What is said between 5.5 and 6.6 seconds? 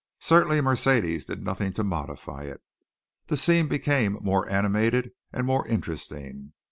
interesting.